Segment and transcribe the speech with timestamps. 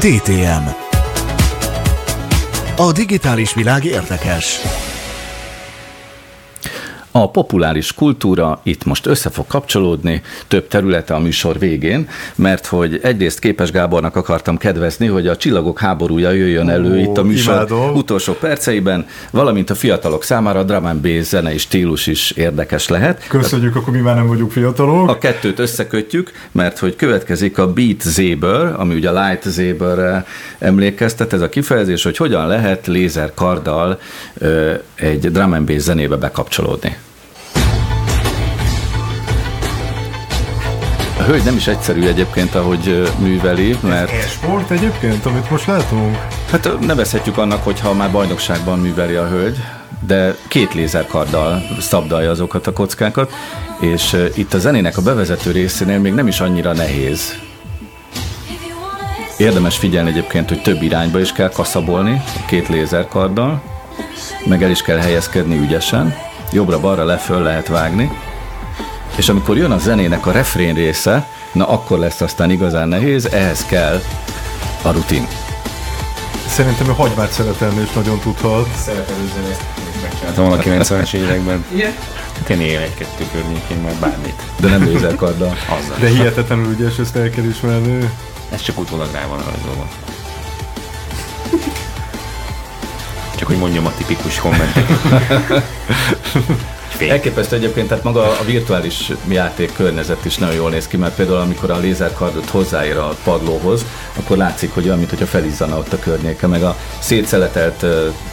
[0.00, 0.68] DTM
[2.76, 4.60] A digitális világ érdekes.
[7.14, 13.00] A populáris kultúra itt most össze fog kapcsolódni több területe a műsor végén, mert hogy
[13.02, 17.54] egyrészt Képes Gábornak akartam kedvezni, hogy a csillagok háborúja jöjjön elő Ó, itt a műsor
[17.54, 17.94] imádom.
[17.94, 23.26] utolsó perceiben, valamint a fiatalok számára a drum and bass zenei stílus is érdekes lehet.
[23.28, 25.08] Köszönjük, akkor mi már nem vagyunk fiatalok.
[25.08, 30.26] A kettőt összekötjük, mert hogy következik a Beat Zaber, ami ugye a Light Zaberre
[30.58, 33.98] emlékeztet, ez a kifejezés, hogy hogyan lehet lézerkarddal
[34.94, 36.96] egy drum and bass zenébe bekapcsolódni.
[41.22, 44.10] A hölgy nem is egyszerű egyébként, ahogy műveli, mert...
[44.10, 46.16] Ez sport egyébként, amit most látunk?
[46.50, 49.56] Hát nevezhetjük annak, hogyha már bajnokságban műveli a hölgy,
[50.06, 53.32] de két lézerkarddal szabdalja azokat a kockákat,
[53.80, 57.34] és itt a zenének a bevezető részénél még nem is annyira nehéz.
[59.36, 63.62] Érdemes figyelni egyébként, hogy több irányba is kell kaszabolni a két lézerkarddal,
[64.44, 66.14] meg el is kell helyezkedni ügyesen,
[66.52, 68.10] jobbra-balra leföl lehet vágni,
[69.16, 73.64] és amikor jön a zenének a refrén része, na akkor lesz aztán igazán nehéz, ehhez
[73.64, 74.02] kell
[74.82, 75.26] a rutin.
[76.46, 78.68] Szerintem a hagymát szeretelni is nagyon tudhat.
[78.84, 79.62] Szeretelő zenét
[80.02, 81.64] megcsináltam volna 90-es években.
[81.74, 81.94] Igen?
[82.38, 84.42] Hát én él egy-kettő környékén már bármit.
[84.60, 85.56] De nem lézerkarddal.
[85.78, 85.96] Azzal.
[85.98, 88.10] De hihetetlenül ügyes, ezt el kell ismerni.
[88.50, 89.88] Ez csak utólag rá van rajzolva.
[93.36, 94.86] Csak hogy mondjam a tipikus kommentet.
[96.92, 97.10] fény.
[97.10, 101.38] Elképesztő egyébként, tehát maga a virtuális játék környezet is nagyon jól néz ki, mert például
[101.38, 103.84] amikor a lézerkardot hozzáér a padlóhoz,
[104.18, 107.84] akkor látszik, hogy olyan, mintha felizzana ott a környéke, meg a szétszeletelt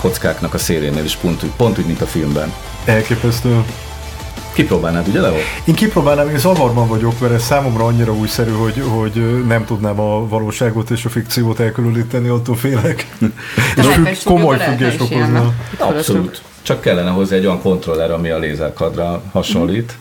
[0.00, 2.52] kockáknak a szélénél is pont, pont úgy, mint a filmben.
[2.84, 3.64] Elképesztő.
[4.56, 5.34] Kipróbálnád, ugye Leo?
[5.64, 10.28] Én kipróbálnám, én zavarban vagyok, mert ez számomra annyira újszerű, hogy, hogy nem tudnám a
[10.28, 13.06] valóságot és a fikciót elkülöníteni, attól félek.
[14.10, 15.54] és komoly függés okozna.
[15.78, 16.42] Abszolút.
[16.66, 19.96] Csak kellene hozzá egy olyan kontroller, ami a lézerkadra hasonlít.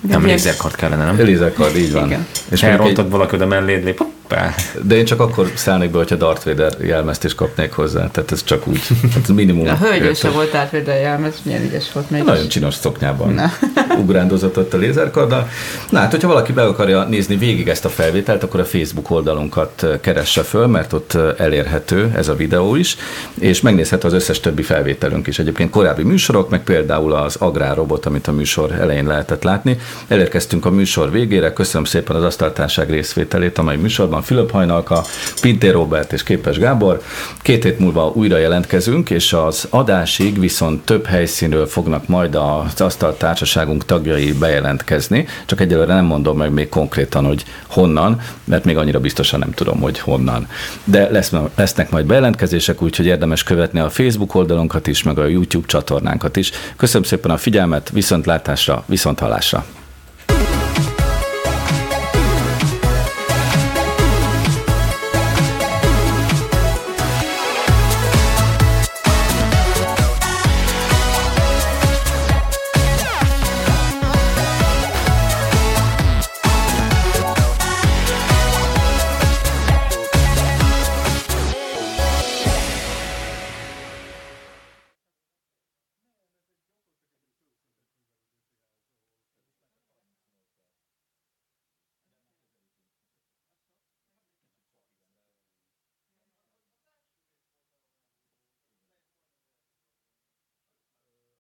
[0.00, 1.16] Nem lézerkard kellene, nem?
[1.16, 2.06] Lézerkard, így van.
[2.06, 2.26] Igen.
[2.50, 3.10] És elrontod egy...
[3.10, 4.54] valaki oda melléd, lép, hoppá.
[4.82, 8.10] De én csak akkor szállnék be, hogyha Darth Vader jelmezt is kapnék hozzá.
[8.10, 8.80] Tehát ez csak úgy.
[9.14, 9.68] Hát minimum.
[9.68, 12.22] A hölgy se volt Darth Vader jelmez, milyen ügyes volt még.
[12.22, 13.32] Nagyon csinos szoknyában.
[13.32, 13.52] Na.
[14.02, 15.48] Ugrándozott ott a lézerkarddal.
[15.90, 19.86] Na hát, hogyha valaki be akarja nézni végig ezt a felvételt, akkor a Facebook oldalunkat
[20.00, 22.96] keresse föl, mert ott elérhető ez a videó is,
[23.38, 25.38] és megnézhet az összes többi felvételünk is.
[25.38, 29.78] Egyébként korábbi műsorok, meg például az agrárrobot, amit a műsor elején lehetett látni.
[30.08, 31.52] Elérkeztünk a műsor végére.
[31.52, 35.04] Köszönöm szépen az asztaltárság részvételét, amely műsorban van Fülöp Hajnalka,
[35.40, 37.02] Pintér Robert és Képes Gábor.
[37.42, 43.16] Két hét múlva újra jelentkezünk, és az adásig viszont több helyszínről fognak majd az asztal
[43.16, 49.00] társaságunk tagjai bejelentkezni, csak egyelőre nem mondom meg még konkrétan, hogy honnan, mert még annyira
[49.00, 50.48] biztosan nem tudom, hogy honnan.
[50.84, 55.66] De lesz, lesznek majd bejelentkezések, úgyhogy érdemes követni a Facebook oldalunkat is, meg a YouTube
[55.66, 56.50] csatornánkat is.
[56.76, 59.64] Köszönöm szépen a figyelmet, viszontlátásra, viszonthallásra!